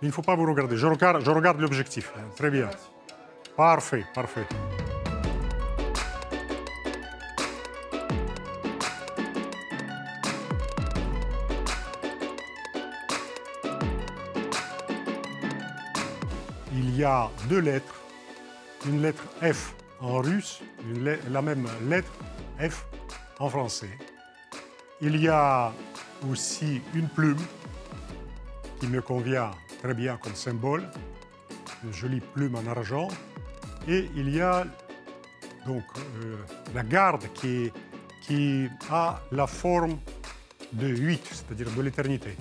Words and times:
Il 0.00 0.08
ne 0.08 0.12
faut 0.12 0.22
pas 0.22 0.36
vous 0.36 0.46
regarder. 0.46 0.76
Je 0.76 0.86
regarde, 0.86 1.24
je 1.24 1.30
regarde 1.30 1.60
l'objectif. 1.60 2.12
Très 2.36 2.50
bien. 2.50 2.70
Parfait, 3.56 4.04
parfait. 4.14 4.46
Il 16.72 16.96
y 16.96 17.02
a 17.02 17.28
deux 17.48 17.60
lettres. 17.60 17.94
Une 18.86 19.02
lettre 19.02 19.24
F 19.42 19.74
en 20.00 20.18
russe, 20.18 20.60
la 21.28 21.42
même 21.42 21.66
lettre 21.88 22.12
F 22.60 22.86
en 23.40 23.48
français. 23.48 23.90
Il 25.00 25.20
y 25.20 25.28
a 25.28 25.72
aussi 26.30 26.80
une 26.94 27.08
plume 27.08 27.44
qui 28.78 28.86
me 28.86 29.02
convient 29.02 29.50
très 29.78 29.94
bien 29.94 30.16
comme 30.16 30.34
symbole, 30.34 30.88
une 31.84 31.92
jolie 31.92 32.20
plume 32.20 32.56
en 32.56 32.66
argent. 32.66 33.08
Et 33.86 34.08
il 34.16 34.34
y 34.34 34.40
a 34.40 34.66
donc 35.66 35.84
euh, 36.22 36.36
la 36.74 36.82
garde 36.82 37.24
qui, 37.34 37.70
qui 38.22 38.68
a 38.90 39.20
la 39.32 39.46
forme 39.46 39.98
de 40.72 40.88
8, 40.88 41.20
c'est-à-dire 41.30 41.70
de 41.70 41.82
l'éternité. 41.82 42.36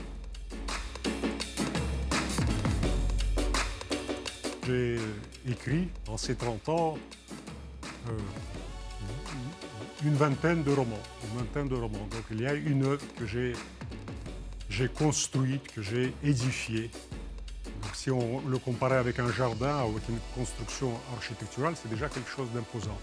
J'ai 4.66 4.98
écrit 5.50 5.88
en 6.10 6.18
ces 6.18 6.36
30 6.36 6.70
ans 6.70 6.98
euh, 8.10 8.12
une 10.04 10.16
vingtaine 10.16 10.64
de 10.64 10.72
romans. 10.72 11.00
Une 11.24 11.40
vingtaine 11.40 11.70
de 11.70 11.76
romans. 11.76 12.08
Donc 12.12 12.24
il 12.32 12.42
y 12.42 12.48
a 12.48 12.54
une 12.54 12.84
œuvre 12.84 13.06
que 13.18 13.26
j'ai 13.26 13.54
construite, 14.90 15.72
que 15.74 15.82
j'ai 15.82 16.14
édifiée. 16.24 16.92
Si 17.94 18.12
on 18.12 18.42
le 18.48 18.58
comparait 18.58 18.98
avec 18.98 19.20
un 19.20 19.32
jardin 19.32 19.84
ou 19.84 19.92
avec 19.92 20.10
une 20.10 20.20
construction 20.36 20.92
architecturale, 21.16 21.74
c'est 21.82 21.90
déjà 21.90 22.08
quelque 22.10 22.30
chose 22.30 22.48
d'imposant. 22.54 22.98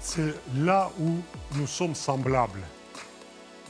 C'est 0.00 0.34
là 0.56 0.90
où 1.00 1.20
nous 1.56 1.66
sommes 1.66 1.94
semblables. 1.94 2.62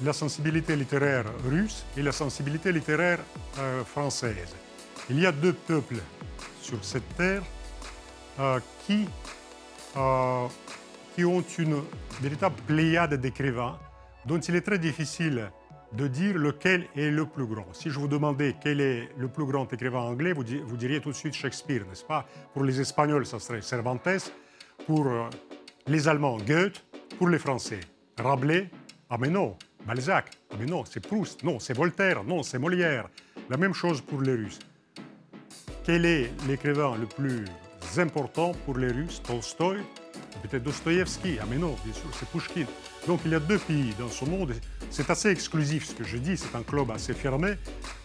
La 0.05 0.13
sensibilité 0.13 0.77
littéraire 0.77 1.25
russe 1.49 1.85
et 1.97 2.03
la 2.03 2.13
sensibilité 2.13 2.71
littéraire 2.71 3.19
euh, 3.59 3.83
française. 3.85 4.55
Il 5.09 5.19
y 5.19 5.27
a 5.27 5.33
deux 5.33 5.55
peuples 5.55 6.01
sur 6.61 6.85
cette 6.85 7.17
terre 7.17 7.43
euh, 8.39 8.61
qui, 8.87 9.07
euh, 9.97 10.47
qui 11.15 11.25
ont 11.25 11.43
une 11.59 11.83
véritable 12.21 12.57
pléiade 12.67 13.15
d'écrivains 13.15 13.79
dont 14.27 14.39
il 14.39 14.57
est 14.57 14.61
très 14.61 14.79
difficile 14.79 15.51
de 15.93 16.07
dire 16.09 16.37
lequel 16.37 16.87
est 16.97 17.11
le 17.11 17.27
plus 17.27 17.47
grand. 17.47 17.67
Si 17.73 17.91
je 17.91 17.99
vous 17.99 18.09
demandais 18.09 18.55
quel 18.63 18.81
est 18.81 19.09
le 19.17 19.29
plus 19.29 19.45
grand 19.47 19.73
écrivain 19.73 20.01
anglais, 20.01 20.33
vous, 20.33 20.45
di- 20.45 20.59
vous 20.65 20.77
diriez 20.77 21.01
tout 21.01 21.11
de 21.11 21.17
suite 21.17 21.35
Shakespeare, 21.35 21.85
n'est-ce 21.89 22.05
pas? 22.05 22.27
Pour 22.53 22.65
les 22.65 22.81
Espagnols, 22.81 23.25
ça 23.27 23.39
serait 23.39 23.63
Cervantes. 23.63 24.09
Pour 24.87 25.07
euh, 25.07 25.29
les 25.87 26.09
Allemands, 26.09 26.39
Goethe. 26.39 26.85
Pour 27.19 27.29
les 27.29 27.39
Français, 27.39 27.81
Rabelais. 28.19 28.69
Ah 29.09 29.17
mais 29.19 29.29
non, 29.31 29.57
Balzac. 29.87 30.31
Ah 30.51 30.57
mais 30.59 30.67
non, 30.67 30.85
c'est 30.85 31.01
Proust. 31.01 31.43
Non, 31.45 31.59
c'est 31.61 31.73
Voltaire. 31.75 32.25
Non, 32.25 32.43
c'est 32.43 32.59
Molière. 32.59 33.09
La 33.49 33.57
même 33.57 33.73
chose 33.73 34.01
pour 34.01 34.21
les 34.21 34.33
Russes. 34.35 34.59
Quel 35.85 36.05
est 36.05 36.33
l'écrivain 36.49 36.97
le 37.01 37.07
plus 37.07 37.45
important 37.99 38.53
pour 38.65 38.77
les 38.79 38.89
Russes 38.93 39.23
Tolstoï 39.23 39.79
Peut-être 40.43 40.63
Dostoïevski. 40.65 41.39
Ah 41.41 41.45
mais 41.49 41.57
non, 41.57 41.75
bien 41.85 41.93
sûr, 41.95 42.05
c'est 42.19 42.29
Pouchkine. 42.29 42.67
Donc 43.07 43.21
il 43.25 43.33
y 43.33 43.35
a 43.35 43.41
deux 43.41 43.59
pays 43.59 43.95
dans 43.99 44.09
ce 44.09 44.25
monde. 44.25 44.53
C'est 44.91 45.09
assez 45.11 45.31
exclusif 45.31 45.87
ce 45.89 45.95
que 45.95 46.05
je 46.05 46.19
dis, 46.19 46.37
c'est 46.37 46.55
un 46.55 46.63
club 46.63 46.91
assez 46.91 47.15
fermé. 47.15 47.55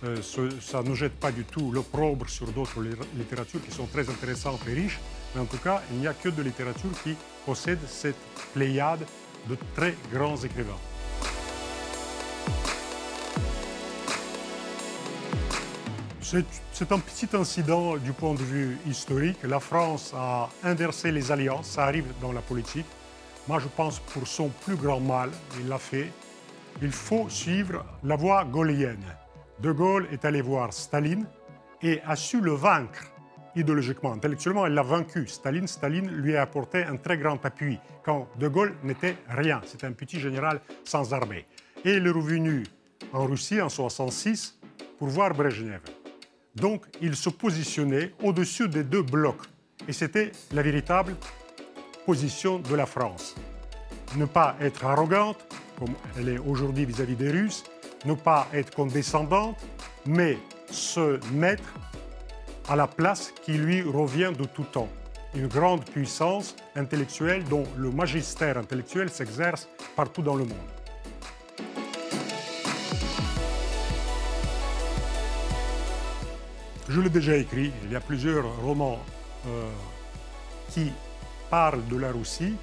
Euh, 0.03 0.17
ça 0.61 0.81
ne 0.81 0.95
jette 0.95 1.13
pas 1.19 1.31
du 1.31 1.43
tout 1.43 1.71
l'opprobre 1.71 2.27
sur 2.29 2.47
d'autres 2.51 2.81
li- 2.81 2.89
littératures 3.17 3.63
qui 3.63 3.71
sont 3.71 3.85
très 3.85 4.09
intéressantes 4.09 4.61
et 4.69 4.73
riches. 4.73 4.99
Mais 5.35 5.41
en 5.41 5.45
tout 5.45 5.57
cas, 5.57 5.81
il 5.91 5.97
n'y 5.99 6.07
a 6.07 6.13
que 6.13 6.29
de 6.29 6.41
littérature 6.41 6.89
qui 7.03 7.15
possède 7.45 7.79
cette 7.87 8.15
pléiade 8.53 9.05
de 9.49 9.57
très 9.75 9.95
grands 10.13 10.37
écrivains. 10.37 10.77
C'est 16.71 16.93
un 16.93 16.99
petit 16.99 17.27
incident 17.35 17.97
du 17.97 18.13
point 18.13 18.33
de 18.33 18.43
vue 18.43 18.77
historique. 18.87 19.39
La 19.43 19.59
France 19.59 20.13
a 20.15 20.49
inversé 20.63 21.11
les 21.11 21.29
alliances, 21.29 21.71
ça 21.71 21.83
arrive 21.83 22.05
dans 22.21 22.31
la 22.31 22.39
politique. 22.39 22.85
Moi, 23.49 23.59
je 23.59 23.67
pense 23.67 23.99
pour 23.99 24.25
son 24.25 24.47
plus 24.47 24.77
grand 24.77 25.01
mal, 25.01 25.29
il 25.59 25.67
l'a 25.67 25.77
fait. 25.77 26.09
Il 26.81 26.93
faut 26.93 27.27
suivre 27.27 27.83
la 28.05 28.15
voie 28.15 28.45
gaullienne. 28.45 29.03
De 29.59 29.73
Gaulle 29.73 30.07
est 30.13 30.23
allé 30.23 30.41
voir 30.41 30.71
Staline 30.71 31.25
et 31.81 31.99
a 32.07 32.15
su 32.15 32.39
le 32.39 32.53
vaincre 32.53 33.11
idéologiquement. 33.57 34.13
Intellectuellement, 34.13 34.65
il 34.67 34.73
l'a 34.73 34.83
vaincu. 34.83 35.27
Staline, 35.27 35.67
Staline 35.67 36.09
lui 36.09 36.37
a 36.37 36.43
apporté 36.43 36.85
un 36.85 36.95
très 36.95 37.17
grand 37.17 37.45
appui 37.45 37.77
quand 38.03 38.29
De 38.39 38.47
Gaulle 38.47 38.75
n'était 38.83 39.17
rien. 39.27 39.59
C'était 39.65 39.87
un 39.87 39.91
petit 39.91 40.19
général 40.19 40.61
sans 40.85 41.13
armée. 41.13 41.45
Et 41.83 41.95
il 41.95 42.07
est 42.07 42.11
revenu 42.11 42.63
en 43.11 43.25
Russie 43.25 43.55
en 43.55 43.67
1966 43.67 44.59
pour 44.97 45.09
voir 45.09 45.33
Brejnev. 45.33 45.81
Donc, 46.55 46.85
il 47.01 47.15
se 47.15 47.29
positionnait 47.29 48.13
au-dessus 48.21 48.67
des 48.67 48.83
deux 48.83 49.03
blocs. 49.03 49.43
Et 49.87 49.93
c'était 49.93 50.31
la 50.51 50.61
véritable 50.61 51.15
position 52.05 52.59
de 52.59 52.75
la 52.75 52.85
France. 52.85 53.35
Ne 54.17 54.25
pas 54.25 54.55
être 54.59 54.85
arrogante, 54.85 55.37
comme 55.79 55.93
elle 56.17 56.29
est 56.29 56.37
aujourd'hui 56.37 56.85
vis-à-vis 56.85 57.15
des 57.15 57.31
Russes, 57.31 57.63
ne 58.05 58.13
pas 58.13 58.47
être 58.53 58.75
condescendante, 58.75 59.57
mais 60.05 60.37
se 60.69 61.19
mettre 61.33 61.73
à 62.67 62.75
la 62.75 62.87
place 62.87 63.33
qui 63.43 63.53
lui 63.53 63.81
revient 63.81 64.31
de 64.37 64.45
tout 64.45 64.63
temps. 64.63 64.89
Une 65.33 65.47
grande 65.47 65.85
puissance 65.85 66.55
intellectuelle 66.75 67.43
dont 67.45 67.63
le 67.77 67.89
magistère 67.89 68.57
intellectuel 68.57 69.09
s'exerce 69.09 69.69
partout 69.95 70.21
dans 70.21 70.35
le 70.35 70.43
monde. 70.43 70.80
Je 76.93 76.99
l'ai 76.99 77.09
déjà 77.09 77.37
écrit, 77.37 77.71
il 77.85 77.91
y 77.93 77.95
a 77.95 78.01
plusieurs 78.01 78.43
romans 78.57 78.99
euh, 79.47 79.69
qui 80.71 80.91
parlent 81.49 81.87
de 81.87 81.95
la 81.95 82.11
Russie, 82.11 82.53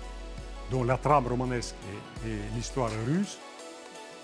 dont 0.71 0.85
la 0.85 0.99
trame 0.99 1.27
romanesque 1.27 1.75
et, 2.27 2.29
et 2.29 2.37
l'histoire 2.55 2.91
russe. 3.07 3.39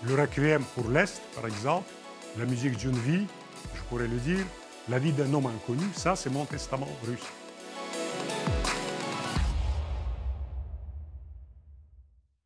Le 0.03 0.13
Requiem 0.13 0.63
pour 0.75 0.91
l'Est, 0.91 1.19
par 1.33 1.47
exemple, 1.47 1.89
la 2.37 2.45
musique 2.45 2.77
d'une 2.77 2.99
vie, 2.99 3.25
je 3.73 3.81
pourrais 3.89 4.07
le 4.07 4.17
dire, 4.17 4.45
la 4.89 4.99
vie 4.99 5.11
d'un 5.11 5.33
homme 5.33 5.47
inconnu, 5.47 5.87
ça 5.95 6.15
c'est 6.15 6.29
mon 6.29 6.45
testament 6.45 6.89
russe. 7.07 7.25